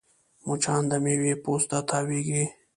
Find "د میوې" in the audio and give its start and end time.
0.91-1.33